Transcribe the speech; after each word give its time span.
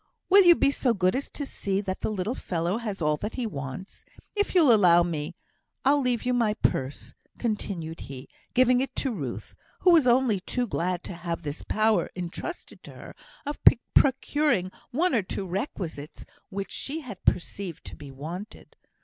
Will 0.29 0.43
you 0.45 0.55
be 0.55 0.71
so 0.71 0.95
good 0.95 1.15
as 1.15 1.29
to 1.29 1.45
see 1.45 1.79
that 1.79 2.01
the 2.01 2.09
little 2.09 2.33
fellow 2.33 2.79
has 2.79 3.03
all 3.03 3.17
that 3.17 3.35
he 3.35 3.45
wants? 3.45 4.03
If 4.35 4.55
you'll 4.55 4.73
allow 4.73 5.03
me, 5.03 5.35
I'll 5.85 6.01
leave 6.01 6.23
you 6.23 6.33
my 6.33 6.55
purse," 6.55 7.13
continued 7.37 7.99
he, 7.99 8.27
giving 8.55 8.81
it 8.81 8.95
to 8.95 9.11
Ruth, 9.11 9.53
who 9.81 9.91
was 9.93 10.07
only 10.07 10.39
too 10.39 10.65
glad 10.65 11.03
to 11.03 11.13
have 11.13 11.43
this 11.43 11.61
power 11.61 12.09
entrusted 12.15 12.81
to 12.85 12.91
her 12.93 13.15
of 13.45 13.59
procuring 13.93 14.71
one 14.89 15.13
or 15.13 15.21
two 15.21 15.45
requisites 15.45 16.25
which 16.49 16.71
she 16.71 17.01
had 17.01 17.23
perceived 17.23 17.85
to 17.85 17.95
be 17.95 18.09
wanted. 18.09 18.75